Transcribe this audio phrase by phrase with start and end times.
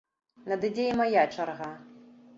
[0.53, 1.71] Надыдзе і мая чарга.